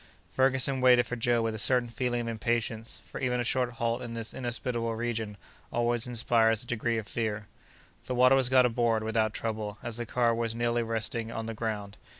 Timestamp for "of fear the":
6.97-8.15